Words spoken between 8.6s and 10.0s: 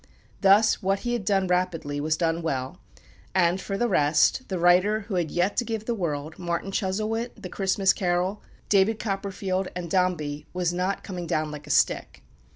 "David Copperfield," and